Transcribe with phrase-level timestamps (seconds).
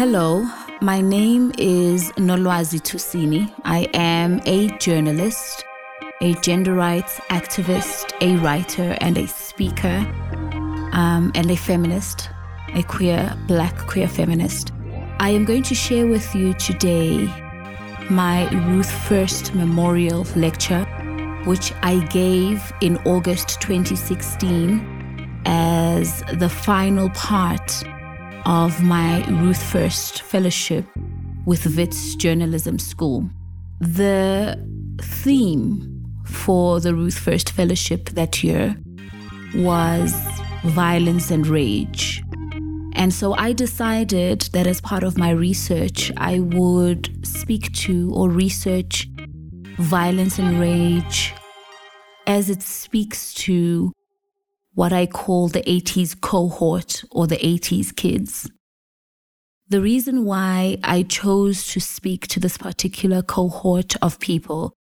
[0.00, 0.48] Hello,
[0.80, 3.52] my name is Nolwazi Tusini.
[3.66, 5.62] I am a journalist,
[6.22, 9.98] a gender rights activist, a writer, and a speaker,
[10.94, 12.30] um, and a feminist,
[12.72, 14.72] a queer, black queer feminist.
[15.18, 17.26] I am going to share with you today
[18.08, 20.84] my Ruth First Memorial Lecture,
[21.44, 27.84] which I gave in August 2016 as the final part
[28.46, 30.84] of my Ruth First Fellowship
[31.46, 33.28] with Wits Journalism School.
[33.80, 34.58] The
[35.02, 38.76] theme for the Ruth First Fellowship that year
[39.54, 40.14] was
[40.64, 42.22] violence and rage.
[42.94, 48.28] And so I decided that as part of my research, I would speak to or
[48.28, 49.08] research
[49.78, 51.32] violence and rage
[52.26, 53.92] as it speaks to
[54.74, 58.50] what I call the 80s cohort or the 80s kids.
[59.68, 64.72] The reason why I chose to speak to this particular cohort of people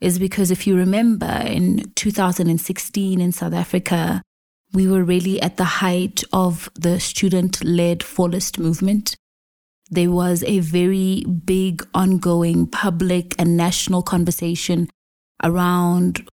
[0.00, 4.22] is because if you remember in 2016 in South Africa,
[4.72, 9.16] we were really at the height of the student led Fallist movement.
[9.90, 14.88] There was a very big ongoing public and national conversation
[15.42, 16.28] around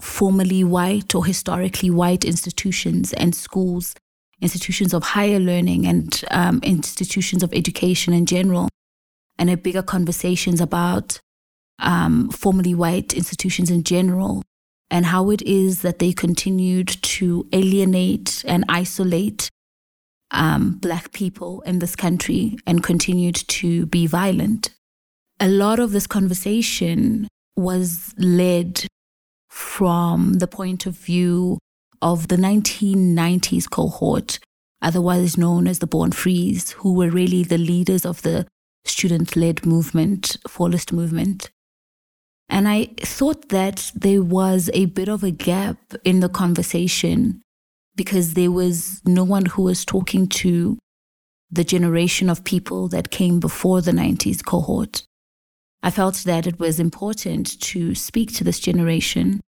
[0.00, 3.94] formerly white or historically white institutions and schools,
[4.40, 8.68] institutions of higher learning and um, institutions of education in general,
[9.38, 11.20] and a bigger conversations about
[11.78, 14.42] um, formerly white institutions in general
[14.90, 19.50] and how it is that they continued to alienate and isolate
[20.30, 24.70] um, Black people in this country and continued to be violent.
[25.40, 28.86] A lot of this conversation was led
[29.58, 31.58] from the point of view
[32.00, 34.38] of the 1990s cohort,
[34.80, 38.46] otherwise known as the Born Frees, who were really the leaders of the
[38.84, 41.50] student led movement, Fallist movement.
[42.48, 47.42] And I thought that there was a bit of a gap in the conversation
[47.96, 50.78] because there was no one who was talking to
[51.50, 55.02] the generation of people that came before the 90s cohort.
[55.82, 59.40] I felt that it was important to speak to this generation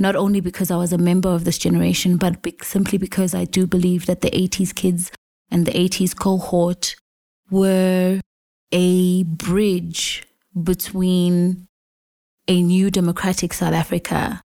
[0.00, 3.44] not only because I was a member of this generation, but be- simply because I
[3.44, 5.12] do believe that the 80s kids
[5.50, 6.96] and the 80s cohort
[7.50, 8.20] were
[8.72, 10.26] a bridge
[10.60, 11.68] between
[12.48, 14.40] a new democratic South Africa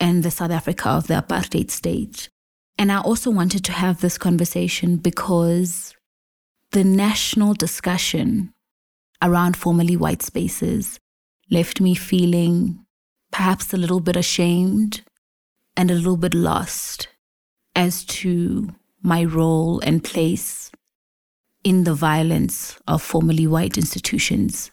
[0.00, 2.30] and the South Africa of the apartheid state.
[2.78, 5.94] And I also wanted to have this conversation because
[6.72, 8.52] the national discussion
[9.20, 10.98] around formerly white spaces
[11.50, 12.83] left me feeling
[13.34, 15.02] perhaps a little bit ashamed
[15.76, 17.08] and a little bit lost
[17.74, 18.70] as to
[19.02, 20.70] my role and place
[21.64, 24.70] in the violence of formerly white institutions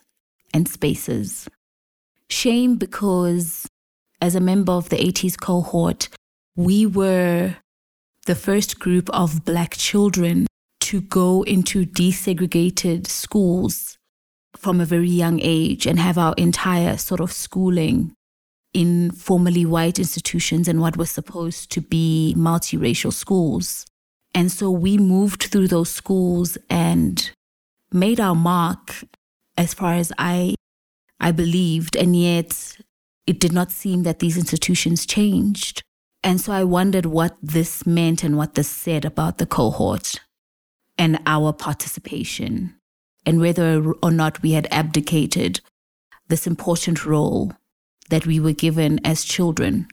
[0.53, 1.49] and spaces.
[2.29, 3.67] Shame because,
[4.21, 6.09] as a member of the 80s cohort,
[6.55, 7.55] we were
[8.27, 10.45] the first group of Black children
[10.81, 13.97] to go into desegregated schools
[14.55, 18.13] from a very young age and have our entire sort of schooling
[18.73, 23.85] in formerly white institutions and what was supposed to be multiracial schools.
[24.33, 27.31] And so we moved through those schools and
[27.91, 29.03] made our mark
[29.57, 30.55] as far as I
[31.19, 32.77] I believed and yet
[33.27, 35.83] it did not seem that these institutions changed.
[36.23, 40.19] And so I wondered what this meant and what this said about the cohort
[40.97, 42.75] and our participation
[43.25, 45.61] and whether or not we had abdicated
[46.27, 47.53] this important role
[48.11, 49.87] that we were given as children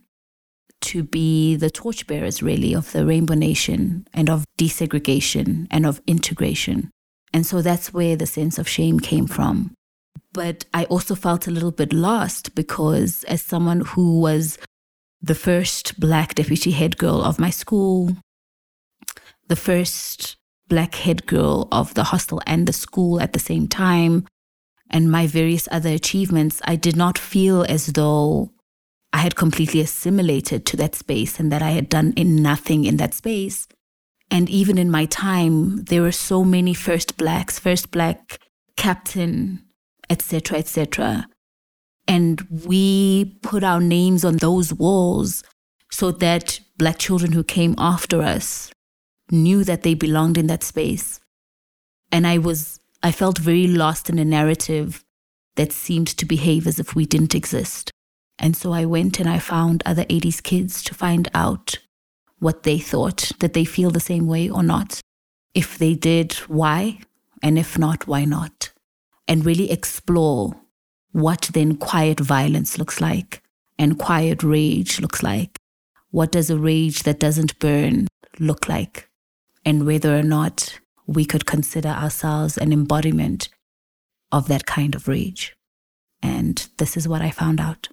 [0.81, 6.91] to be the torchbearers, really, of the Rainbow Nation and of desegregation and of integration.
[7.33, 9.73] And so that's where the sense of shame came from.
[10.33, 14.57] But I also felt a little bit lost because, as someone who was
[15.21, 18.17] the first Black deputy head girl of my school,
[19.47, 20.35] the first
[20.67, 24.25] Black head girl of the hostel and the school at the same time,
[24.89, 28.51] and my various other achievements, I did not feel as though
[29.13, 32.97] I had completely assimilated to that space and that I had done in nothing in
[32.97, 33.67] that space.
[34.31, 38.39] And even in my time, there were so many first blacks, first black
[38.77, 39.63] captain,
[40.09, 41.27] etc., etc.
[42.07, 45.43] And we put our names on those walls
[45.91, 48.71] so that black children who came after us
[49.31, 51.19] knew that they belonged in that space.
[52.11, 55.03] And I was I felt very lost in a narrative
[55.55, 57.91] that seemed to behave as if we didn't exist.
[58.37, 61.79] And so I went and I found other 80s kids to find out
[62.39, 65.01] what they thought, that they feel the same way or not.
[65.53, 66.99] If they did, why?
[67.41, 68.71] And if not, why not?
[69.27, 70.55] And really explore
[71.11, 73.43] what then quiet violence looks like
[73.77, 75.57] and quiet rage looks like.
[76.11, 78.07] What does a rage that doesn't burn
[78.39, 79.09] look like?
[79.65, 80.79] And whether or not
[81.09, 83.49] we could consider ourselves an embodiment
[84.31, 85.55] of that kind of rage.
[86.21, 87.87] And this is what I found out.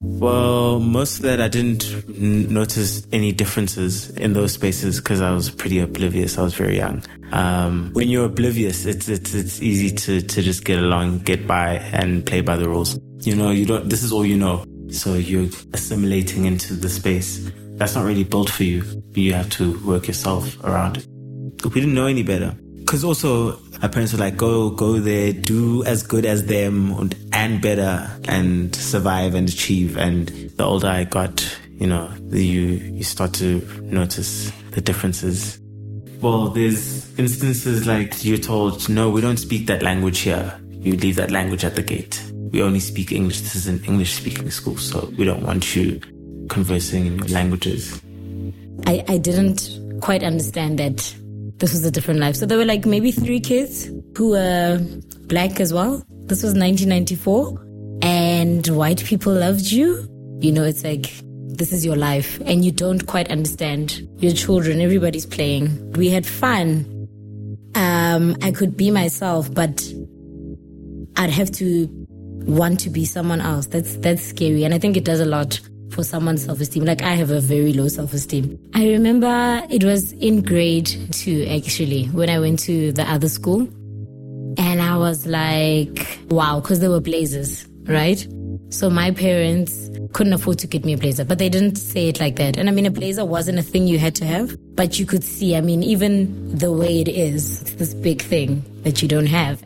[0.00, 5.50] Well, most of that I didn't notice any differences in those spaces because I was
[5.50, 6.38] pretty oblivious.
[6.38, 7.02] I was very young.
[7.32, 11.78] Um, when you're oblivious, it's it's it's easy to to just get along, get by,
[11.92, 12.96] and play by the rules.
[13.22, 13.90] You know, you don't.
[13.90, 17.50] This is all you know, so you're assimilating into the space.
[17.74, 18.84] That's not really built for you.
[19.14, 21.17] You have to work yourself around it.
[21.64, 22.56] We didn't know any better.
[22.78, 27.14] Because also, our parents were like, go, go there, do as good as them and,
[27.32, 29.96] and better and survive and achieve.
[29.98, 35.58] And the older I got, you know, you, you start to notice the differences.
[36.22, 40.58] Well, there's instances like you're told, no, we don't speak that language here.
[40.70, 42.22] You leave that language at the gate.
[42.52, 43.42] We only speak English.
[43.42, 46.00] This is an English speaking school, so we don't want you
[46.48, 48.00] conversing in languages.
[48.86, 51.14] I, I didn't quite understand that
[51.58, 52.36] this was a different life.
[52.36, 54.80] So there were like maybe three kids who were
[55.26, 56.04] black as well.
[56.26, 60.08] This was 1994 and white people loved you.
[60.40, 61.12] You know, it's like,
[61.48, 64.80] this is your life and you don't quite understand your children.
[64.80, 65.92] Everybody's playing.
[65.92, 67.08] We had fun.
[67.74, 69.82] Um, I could be myself, but
[71.16, 71.88] I'd have to
[72.46, 73.66] want to be someone else.
[73.66, 74.62] That's, that's scary.
[74.62, 76.84] And I think it does a lot for someone's self esteem.
[76.84, 78.58] Like I have a very low self esteem.
[78.74, 83.68] I remember it was in grade two actually when I went to the other school.
[84.58, 88.26] And I was like, wow, because there were blazers, right?
[88.70, 92.18] So my parents couldn't afford to get me a blazer, but they didn't say it
[92.18, 92.56] like that.
[92.56, 95.22] And I mean, a blazer wasn't a thing you had to have, but you could
[95.22, 99.26] see, I mean, even the way it is, it's this big thing that you don't
[99.26, 99.62] have.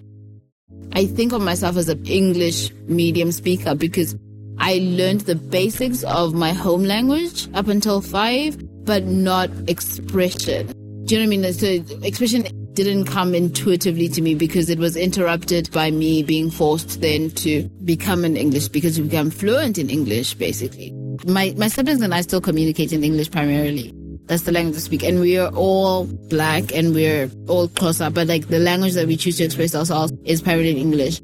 [0.93, 4.15] I think of myself as an English medium speaker because
[4.64, 10.69] I learned the basics of my home language up until five, but not expression.
[11.05, 11.53] Do you know what I mean?
[11.53, 17.00] So expression didn't come intuitively to me because it was interrupted by me being forced
[17.00, 20.93] then to become an English because you become fluent in English basically.
[21.26, 23.93] My my siblings and I still communicate in English primarily.
[24.26, 25.03] That's the language we speak.
[25.03, 29.09] And we are all black and we're all close up, but like the language that
[29.09, 31.20] we choose to express ourselves is primarily English.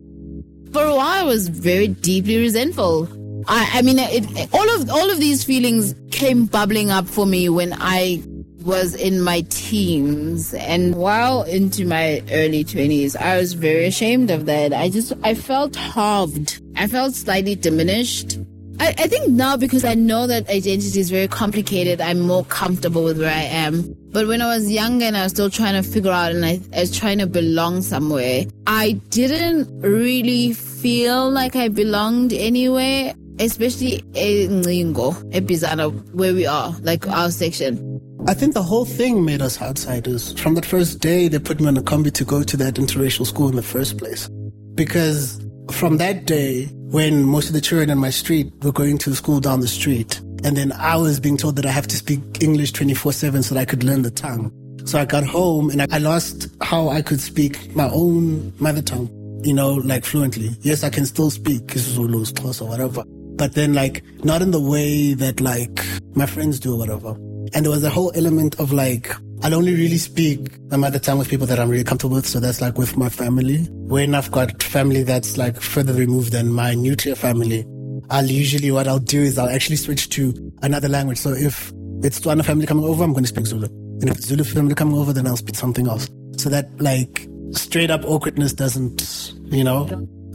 [0.73, 3.08] For a while I was very deeply resentful
[3.49, 7.49] I, I mean, it, all of all of these feelings came bubbling up for me
[7.49, 8.23] when I
[8.62, 10.53] was in my teens.
[10.53, 14.73] And while into my early 20s i was very ashamed of that.
[14.73, 16.61] I just i felt halved.
[16.77, 18.39] I felt slightly diminished.
[18.81, 23.03] I, I think now because i know that identity is very complicated i'm more comfortable
[23.03, 23.97] with where i am.
[24.11, 26.61] But when i was younger and i was still trying to figure out and I,
[26.77, 33.96] I was trying to belong somewhere i didn't really feel like i belonged anywhere especially
[34.14, 38.00] in Ngingo, Epizana, where we are, like our section.
[38.26, 40.38] I think the whole thing made us outsiders.
[40.40, 43.26] From that first day, they put me on a combi to go to that interracial
[43.26, 44.29] school in the first place.
[44.75, 45.40] Because
[45.70, 49.40] from that day, when most of the children in my street were going to school
[49.40, 52.73] down the street, and then I was being told that I have to speak English
[52.73, 54.52] 24 7 so that I could learn the tongue.
[54.85, 59.11] So I got home and I lost how I could speak my own mother tongue,
[59.45, 60.50] you know, like fluently.
[60.61, 63.04] Yes, I can still speak Zulu, or whatever
[63.38, 65.80] but then like not in the way that like
[66.14, 67.11] my friends do or whatever.
[67.54, 69.11] And there was a whole element of like,
[69.42, 72.26] I'll only really speak my mother tongue with people that I'm really comfortable with.
[72.26, 73.64] So that's like with my family.
[73.71, 77.64] When I've got family that's like further removed than my nuclear family,
[78.11, 81.18] I'll usually, what I'll do is I'll actually switch to another language.
[81.18, 83.66] So if it's Tswana family coming over, I'm going to speak Zulu.
[83.66, 86.09] And if it's Zulu family coming over, then I'll speak something else.
[86.37, 89.85] So that like straight up awkwardness doesn't, you know,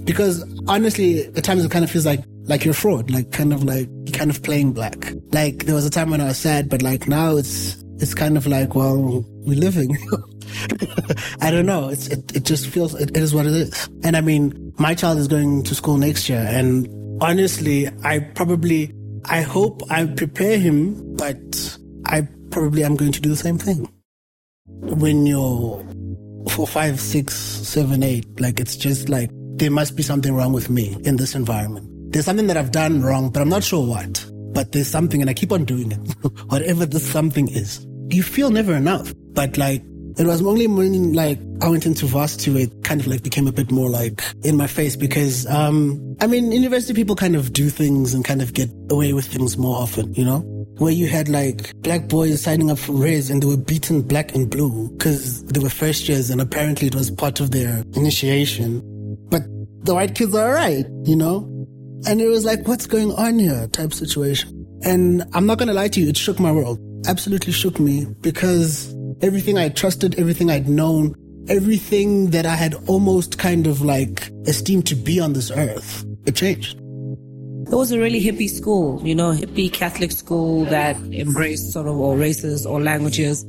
[0.03, 3.63] because honestly, at times it kind of feels like like you're fraud, like kind of
[3.63, 5.13] like kind of playing black.
[5.31, 8.37] Like there was a time when I was sad, but like now it's it's kind
[8.37, 9.97] of like well we're living.
[11.41, 11.89] I don't know.
[11.89, 13.89] It's it, it just feels it, it is what it is.
[14.03, 16.87] And I mean, my child is going to school next year, and
[17.21, 18.93] honestly, I probably
[19.25, 23.89] I hope I prepare him, but I probably am going to do the same thing.
[24.65, 25.83] When you're
[26.49, 30.69] four, five, six, seven, eight, like it's just like there must be something wrong with
[30.69, 34.25] me in this environment there's something that I've done wrong, but I'm not sure what.
[34.53, 35.97] But there's something and I keep on doing it.
[36.47, 37.85] Whatever this something is.
[38.09, 39.11] You feel never enough.
[39.33, 39.83] But like,
[40.17, 43.51] it was only when like I went into varsity it kind of like became a
[43.51, 47.69] bit more like in my face because um I mean university people kind of do
[47.69, 50.41] things and kind of get away with things more often, you know?
[50.77, 54.33] where you had like black boys signing up for res and they were beaten black
[54.33, 58.81] and blue because they were first years and apparently it was part of their initiation.
[59.29, 59.43] But
[59.85, 61.47] the white kids are alright, you know?
[62.05, 64.65] And it was like, what's going on here type situation.
[64.83, 66.79] And I'm not going to lie to you, it shook my world.
[67.07, 71.15] Absolutely shook me because everything I trusted, everything I'd known,
[71.47, 76.35] everything that I had almost kind of like esteemed to be on this earth, it
[76.35, 76.77] changed.
[76.77, 81.97] It was a really hippie school, you know, hippie Catholic school that embraced sort of
[81.97, 83.45] all races, all languages.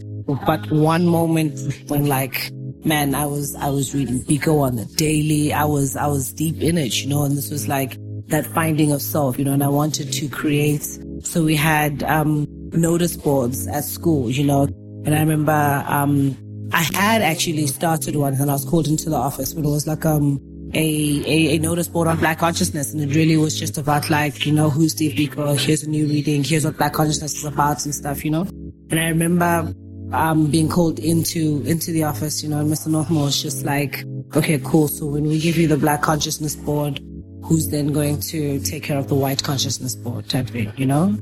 [0.46, 1.58] But one moment
[1.88, 2.50] when like,
[2.84, 5.52] man, I was, I was reading Biko on the daily.
[5.52, 8.92] I was, I was deep in it, you know, and this was like that finding
[8.92, 10.84] of self, you know, and I wanted to create.
[11.22, 14.62] So we had, um, notice boards at school, you know,
[15.04, 16.36] and I remember, um,
[16.72, 19.86] I had actually started one and I was called into the office, but it was
[19.86, 20.40] like, um,
[20.72, 24.44] a, a, a, notice board on black consciousness and it really was just about like,
[24.44, 27.84] you know, who's Steve Biko, here's a new reading, here's what black consciousness is about
[27.84, 28.42] and stuff, you know?
[28.90, 29.72] And I remember
[30.12, 32.88] um, being called into into the office, you know, and Mr.
[32.88, 34.04] Northmore was just like,
[34.36, 34.88] okay, cool.
[34.88, 37.00] So when we give you the black consciousness board,
[37.44, 41.16] who's then going to take care of the white consciousness board type thing, you know?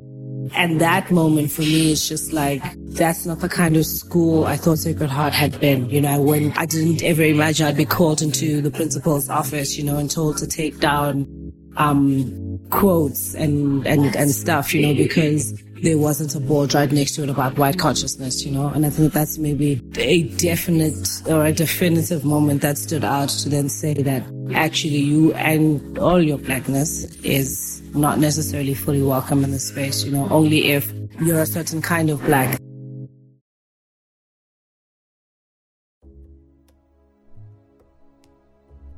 [0.54, 2.62] And that moment for me is just like,
[2.94, 5.88] that's not the kind of school I thought Sacred Heart had been.
[5.88, 9.84] You know, when I didn't ever imagine I'd be called into the principal's office, you
[9.84, 11.26] know, and told to take down,
[11.76, 17.16] um, quotes and, and, and stuff, you know, because there wasn't a board right next
[17.16, 21.44] to it about white consciousness, you know, and I think that's maybe a definite or
[21.44, 24.22] a definitive moment that stood out to then say that
[24.54, 30.12] actually you and all your blackness is not necessarily fully welcome in the space, you
[30.12, 32.60] know, only if you're a certain kind of black.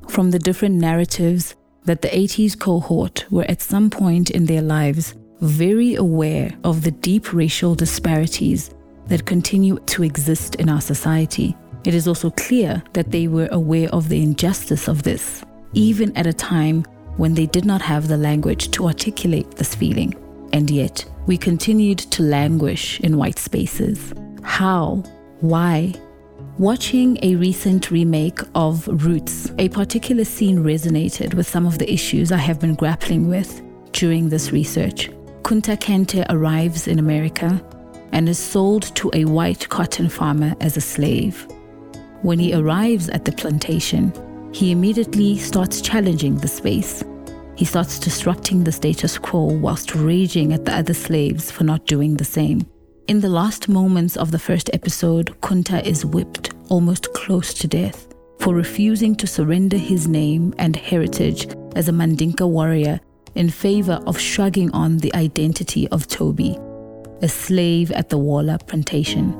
[0.07, 5.15] From the different narratives that the 80s cohort were at some point in their lives
[5.41, 8.71] very aware of the deep racial disparities
[9.07, 11.55] that continue to exist in our society.
[11.83, 16.25] It is also clear that they were aware of the injustice of this, even at
[16.25, 16.83] a time
[17.17, 20.13] when they did not have the language to articulate this feeling.
[20.53, 24.13] And yet, we continued to languish in white spaces.
[24.41, 25.03] How?
[25.41, 25.93] Why?
[26.57, 32.31] Watching a recent remake of Roots, a particular scene resonated with some of the issues
[32.31, 33.61] I have been grappling with
[33.91, 35.09] during this research.
[35.45, 37.63] Kunta Kinte arrives in America
[38.11, 41.45] and is sold to a white cotton farmer as a slave.
[42.23, 44.11] When he arrives at the plantation,
[44.51, 47.03] he immediately starts challenging the space.
[47.55, 52.15] He starts disrupting the status quo whilst raging at the other slaves for not doing
[52.15, 52.65] the same.
[53.07, 58.07] In the last moments of the first episode, Kunta is whipped almost close to death
[58.39, 62.99] for refusing to surrender his name and heritage as a Mandinka warrior
[63.35, 66.57] in favor of shrugging on the identity of Toby,
[67.21, 69.33] a slave at the Waller plantation.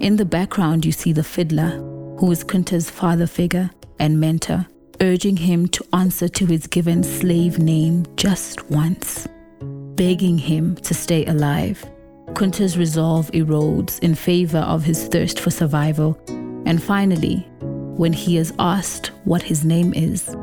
[0.00, 1.70] In the background, you see the fiddler,
[2.18, 4.66] who is Kunta's father figure, and mentor,
[5.00, 9.26] urging him to answer to his given slave name just once,
[9.96, 11.84] begging him to stay alive.
[12.34, 16.18] Kunta's resolve erodes in favor of his thirst for survival,
[16.66, 17.46] and finally,
[17.96, 20.34] when he is asked what his name is,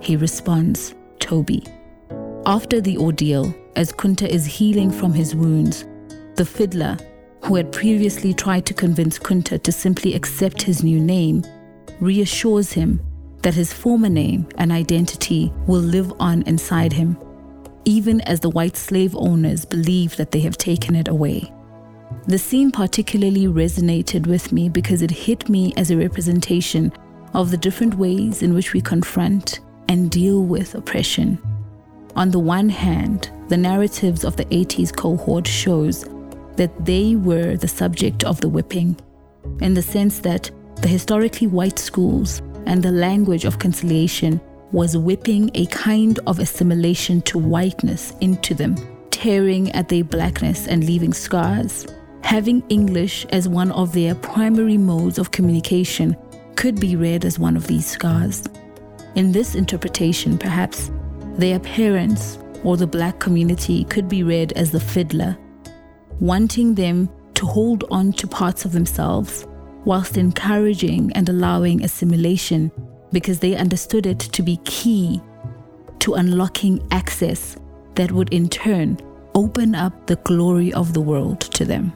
[0.00, 1.64] he responds, Toby.
[2.46, 5.84] After the ordeal, as Kunta is healing from his wounds,
[6.36, 6.96] the fiddler,
[7.44, 11.44] who had previously tried to convince Kunta to simply accept his new name,
[12.00, 13.00] reassures him
[13.42, 17.18] that his former name and identity will live on inside him,
[17.84, 21.52] even as the white slave owners believe that they have taken it away.
[22.26, 26.90] The scene particularly resonated with me because it hit me as a representation
[27.34, 31.38] of the different ways in which we confront and deal with oppression.
[32.16, 36.04] On the one hand, the narratives of the 80s cohort shows
[36.56, 38.96] that they were the subject of the whipping,
[39.60, 40.50] in the sense that
[40.82, 44.40] the historically white schools and the language of conciliation
[44.72, 48.76] was whipping a kind of assimilation to whiteness into them,
[49.10, 51.86] tearing at their blackness and leaving scars.
[52.22, 56.16] Having English as one of their primary modes of communication
[56.54, 58.44] could be read as one of these scars.
[59.16, 60.90] In this interpretation, perhaps,
[61.40, 65.36] their parents or the black community could be read as the fiddler,
[66.20, 69.46] wanting them to hold on to parts of themselves
[69.84, 72.70] whilst encouraging and allowing assimilation
[73.12, 75.20] because they understood it to be key
[76.00, 77.56] to unlocking access
[77.94, 78.98] that would in turn
[79.34, 81.92] open up the glory of the world to them.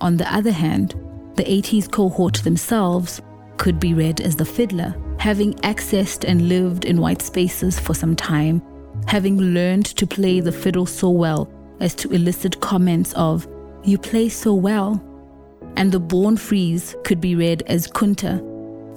[0.00, 0.94] On the other hand,
[1.36, 3.20] the 80s cohort themselves
[3.56, 8.16] could be read as the fiddler, having accessed and lived in white spaces for some
[8.16, 8.62] time,
[9.06, 13.46] having learned to play the fiddle so well as to elicit comments of,
[13.84, 15.02] You play so well.
[15.76, 18.44] And the Born Frees could be read as Kunta,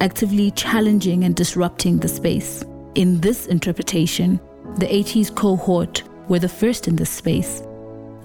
[0.02, 2.64] actively challenging and disrupting the space.
[2.96, 4.40] In this interpretation,
[4.78, 7.64] the 80s cohort were the first in this space.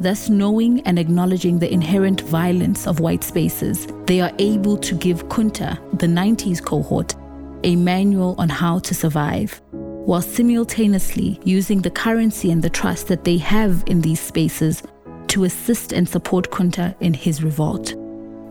[0.01, 5.29] Thus, knowing and acknowledging the inherent violence of white spaces, they are able to give
[5.29, 7.15] Kunta, the 90s cohort,
[7.65, 9.61] a manual on how to survive,
[10.09, 14.83] while simultaneously using the currency and the trust that they have in these spaces
[15.27, 17.95] to assist and support Kunta in his revolt.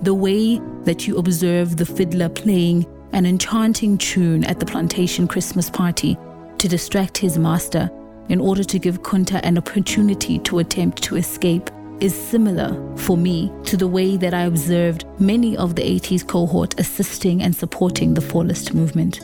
[0.04, 5.68] The way that you observe the fiddler playing an enchanting tune at the plantation Christmas
[5.68, 6.16] party
[6.60, 7.90] to distract his master
[8.30, 13.52] in order to give Kunta an opportunity to attempt to escape is similar for me
[13.66, 18.22] to the way that I observed many of the 80s cohort assisting and supporting the
[18.22, 19.22] Fallist movement.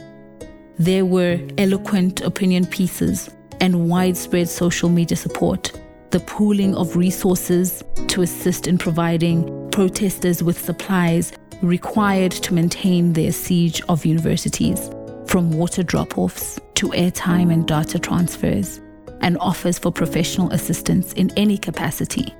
[0.79, 3.29] There were eloquent opinion pieces
[3.61, 5.71] and widespread social media support,
[6.09, 13.31] the pooling of resources to assist in providing protesters with supplies required to maintain their
[13.31, 14.89] siege of universities,
[15.27, 18.81] from water drop offs to airtime and data transfers,
[19.21, 22.33] and offers for professional assistance in any capacity.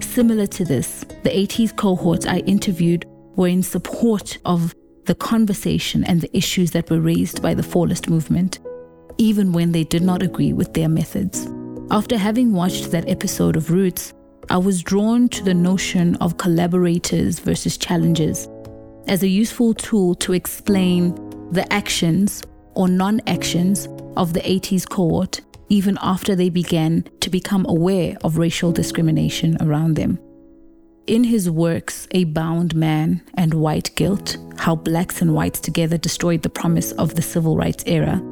[0.00, 6.20] Similar to this, the 80s cohort I interviewed were in support of the conversation and
[6.20, 8.60] the issues that were raised by the Fallist movement,
[9.18, 11.46] even when they did not agree with their methods.
[11.90, 14.14] After having watched that episode of Roots,
[14.48, 18.48] I was drawn to the notion of collaborators versus challengers
[19.08, 21.14] as a useful tool to explain
[21.50, 22.42] the actions
[22.74, 28.38] or non actions of the 80s cohort, even after they began to become aware of
[28.38, 30.18] racial discrimination around them.
[31.08, 36.42] In his works, A Bound Man and White Guilt How Blacks and Whites Together Destroyed
[36.42, 38.22] the Promise of the Civil Rights Era,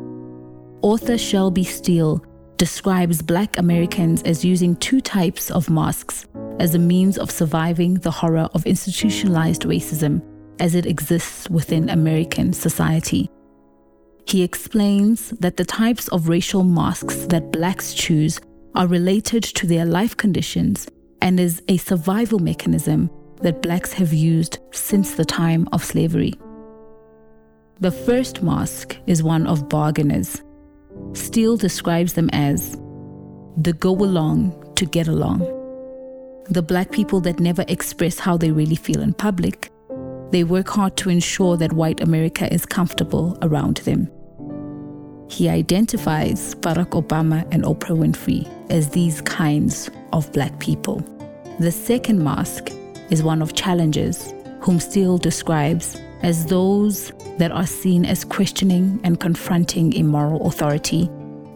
[0.80, 2.24] author Shelby Steele
[2.58, 6.26] describes black Americans as using two types of masks
[6.60, 10.22] as a means of surviving the horror of institutionalized racism
[10.60, 13.28] as it exists within American society.
[14.26, 18.38] He explains that the types of racial masks that blacks choose
[18.76, 20.86] are related to their life conditions
[21.22, 23.10] and is a survival mechanism
[23.42, 26.34] that blacks have used since the time of slavery.
[27.80, 30.42] The first mask is one of bargainers
[31.12, 32.76] Steele describes them as
[33.56, 35.40] the go along to get along.
[36.48, 39.70] The black people that never express how they really feel in public.
[40.30, 44.10] They work hard to ensure that white America is comfortable around them.
[45.30, 51.04] He identifies Barack Obama and Oprah Winfrey as these kinds of black people.
[51.60, 52.70] The second mask
[53.10, 59.20] is one of challengers, whom Steele describes as those that are seen as questioning and
[59.20, 61.08] confronting immoral authority,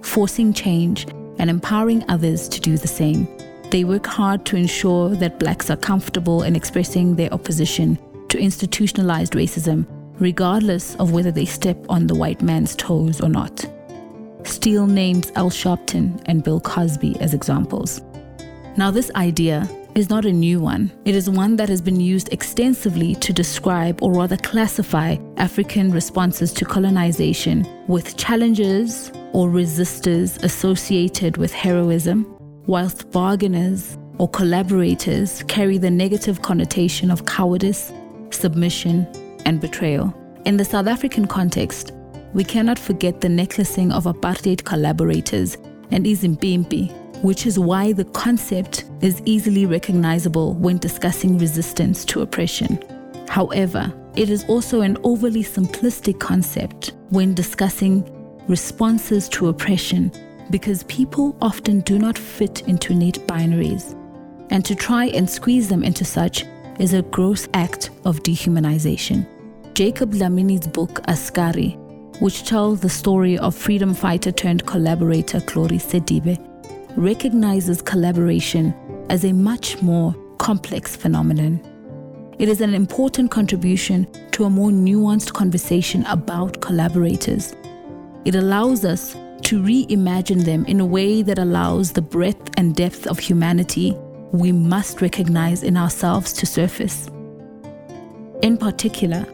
[0.02, 1.08] forcing change,
[1.38, 3.26] and empowering others to do the same.
[3.70, 9.32] They work hard to ensure that blacks are comfortable in expressing their opposition to institutionalized
[9.32, 9.84] racism,
[10.24, 13.66] regardless of whether they step on the white man's toes or not.
[14.44, 18.00] Steele names Al Sharpton and Bill Cosby as examples.
[18.78, 20.90] Now, this idea is not a new one.
[21.04, 26.54] It is one that has been used extensively to describe or rather classify African responses
[26.54, 32.24] to colonization with challengers or resistors associated with heroism,
[32.66, 37.92] whilst bargainers or collaborators carry the negative connotation of cowardice,
[38.30, 39.06] submission,
[39.44, 40.14] and betrayal.
[40.44, 41.92] In the South African context,
[42.32, 45.56] we cannot forget the necklacing of apartheid collaborators
[45.90, 46.92] and izimpimpi
[47.24, 52.78] which is why the concept is easily recognizable when discussing resistance to oppression.
[53.30, 58.04] However, it is also an overly simplistic concept when discussing
[58.46, 60.12] responses to oppression
[60.50, 63.98] because people often do not fit into neat binaries.
[64.50, 66.44] And to try and squeeze them into such
[66.78, 69.26] is a gross act of dehumanization.
[69.74, 71.70] Jacob Dlamini's book Askari,
[72.20, 76.38] which tells the story of freedom fighter turned collaborator Glory Sedibe,
[76.96, 78.72] recognizes collaboration
[79.10, 81.60] as a much more complex phenomenon.
[82.38, 87.56] It is an important contribution to a more nuanced conversation about collaborators.
[88.24, 93.08] It allows us to reimagine them in a way that allows the breadth and depth
[93.08, 93.96] of humanity
[94.30, 97.08] we must recognize in ourselves to surface.
[98.40, 99.26] In particular,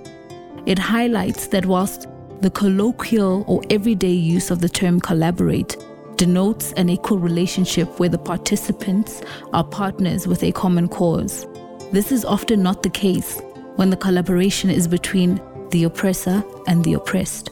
[0.67, 2.07] it highlights that whilst
[2.41, 5.77] the colloquial or everyday use of the term collaborate
[6.17, 11.47] denotes an equal relationship where the participants are partners with a common cause.
[11.93, 13.41] This is often not the case
[13.77, 17.51] when the collaboration is between the oppressor and the oppressed.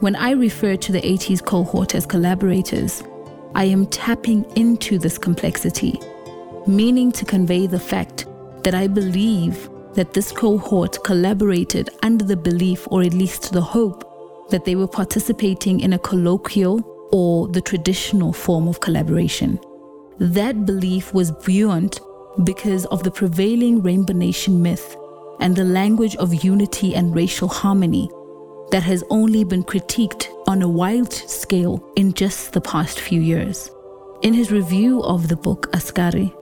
[0.00, 3.02] When I refer to the 80s cohort as collaborators,
[3.54, 5.98] I am tapping into this complexity
[6.66, 8.26] meaning to convey the fact
[8.64, 14.04] that I believe that this cohort collaborated under the belief, or at least the hope,
[14.50, 16.80] that they were participating in a colloquial
[17.12, 19.58] or the traditional form of collaboration.
[20.18, 22.00] That belief was buoyant
[22.44, 24.96] because of the prevailing Rainbow Nation myth
[25.40, 28.10] and the language of unity and racial harmony
[28.70, 33.70] that has only been critiqued on a wide scale in just the past few years.
[34.22, 36.32] In his review of the book Askari,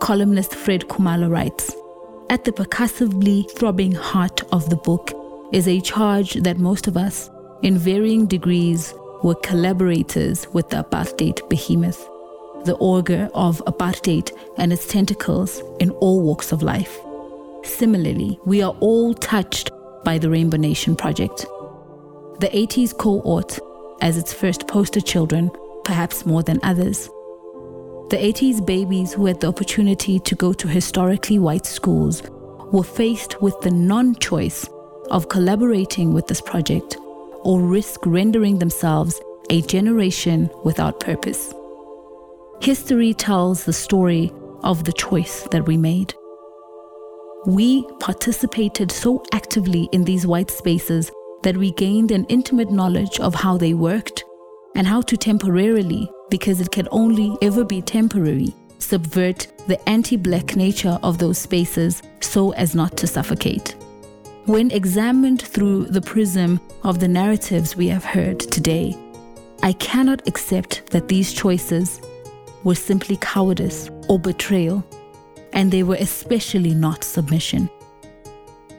[0.00, 1.74] columnist Fred Khumalo writes
[2.30, 5.12] At the percussively throbbing heart of the book
[5.52, 7.30] is a charge that most of us,
[7.62, 12.08] in varying degrees, were collaborators with the apartheid behemoth,
[12.64, 16.98] the auger of apartheid and its tentacles in all walks of life.
[17.62, 19.70] Similarly, we are all touched
[20.02, 21.44] by the Rainbow Nation project.
[22.40, 23.58] The 80s cohort,
[24.00, 25.50] as its first poster children,
[25.84, 27.08] perhaps more than others.
[28.14, 32.22] The 80s babies who had the opportunity to go to historically white schools
[32.70, 34.68] were faced with the non choice
[35.10, 36.96] of collaborating with this project
[37.42, 41.52] or risk rendering themselves a generation without purpose.
[42.60, 44.30] History tells the story
[44.62, 46.14] of the choice that we made.
[47.46, 51.10] We participated so actively in these white spaces
[51.42, 54.22] that we gained an intimate knowledge of how they worked
[54.76, 60.56] and how to temporarily, because it can only ever be temporary, subvert the anti black
[60.56, 63.76] nature of those spaces so as not to suffocate.
[64.46, 68.96] When examined through the prism of the narratives we have heard today,
[69.62, 72.00] I cannot accept that these choices
[72.62, 74.84] were simply cowardice or betrayal
[75.54, 77.70] and they were especially not submission.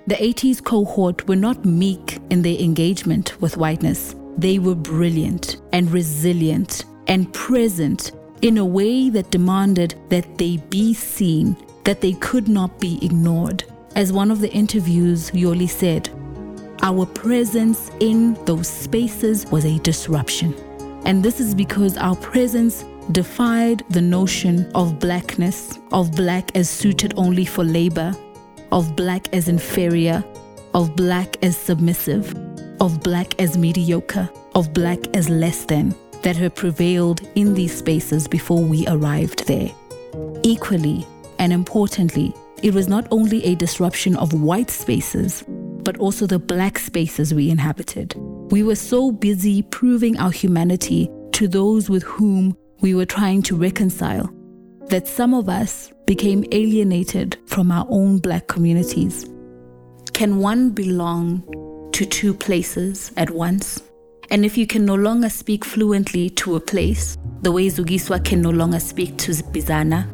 [0.08, 4.13] The 80s cohort were not meek in their engagement with whiteness.
[4.38, 10.94] They were brilliant and resilient and present in a way that demanded that they be
[10.94, 13.63] seen, that they could not be ignored.
[13.96, 16.10] As one of the interviews Yoli said,
[16.82, 20.54] our presence in those spaces was a disruption.
[21.06, 27.13] And this is because our presence defied the notion of blackness, of black as suited
[27.18, 28.15] only for labor,
[28.72, 30.24] of black as inferior,
[30.74, 32.36] of black as submissive,
[32.82, 38.27] of black as mediocre, of black as less than, that had prevailed in these spaces
[38.27, 39.69] before we arrived there.
[40.41, 41.05] Equally
[41.38, 42.33] and importantly,
[42.63, 45.43] it was not only a disruption of white spaces,
[45.83, 48.15] but also the black spaces we inhabited.
[48.49, 53.55] We were so busy proving our humanity to those with whom we were trying to
[53.55, 54.27] reconcile,
[54.88, 59.29] that some of us became alienated from our own black communities.
[60.13, 61.43] Can one belong
[61.93, 63.85] to two places at once?
[64.29, 68.41] And if you can no longer speak fluently to a place, the way Zukiswa can
[68.41, 70.07] no longer speak to Bizana,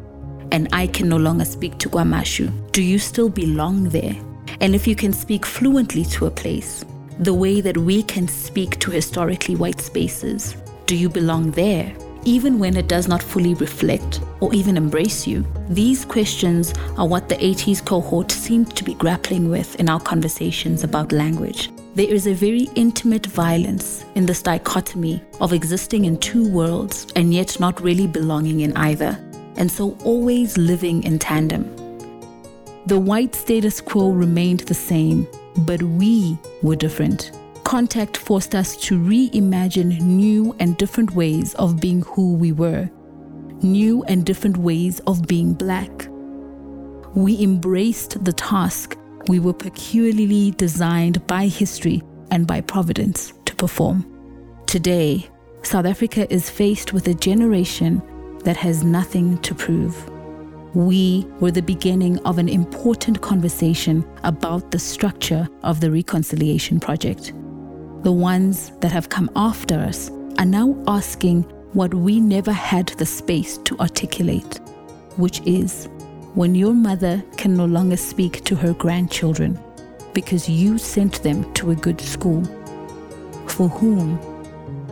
[0.52, 4.16] and I can no longer speak to KwaMashu, do you still belong there?
[4.60, 6.84] And if you can speak fluently to a place,
[7.18, 11.94] the way that we can speak to historically white spaces, do you belong there?
[12.24, 15.44] even when it does not fully reflect or even embrace you?
[15.68, 20.84] These questions are what the 80s cohort seemed to be grappling with in our conversations
[20.84, 21.70] about language.
[21.94, 27.34] There is a very intimate violence in this dichotomy of existing in two worlds and
[27.34, 29.18] yet not really belonging in either,
[29.56, 31.64] and so always living in tandem.
[32.86, 35.28] The white status quo remained the same,
[35.58, 37.32] but we were different
[37.64, 42.90] contact forced us to reimagine new and different ways of being who we were,
[43.62, 46.08] new and different ways of being black.
[47.14, 54.06] We embraced the task we were peculiarly designed by history and by providence to perform.
[54.66, 55.28] Today,
[55.62, 58.02] South Africa is faced with a generation
[58.44, 60.10] that has nothing to prove.
[60.74, 67.32] We were the beginning of an important conversation about the structure of the Reconciliation Project
[68.02, 73.06] the ones that have come after us, are now asking what we never had the
[73.06, 74.60] space to articulate,
[75.16, 75.88] which is
[76.34, 79.58] when your mother can no longer speak to her grandchildren
[80.14, 82.42] because you sent them to a good school,
[83.46, 84.18] for whom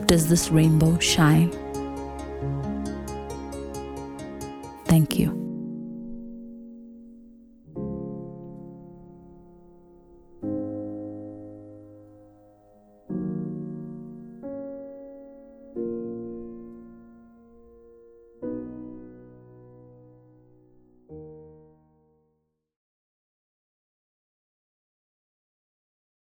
[0.07, 1.51] does this rainbow shine?
[4.85, 5.40] Thank you.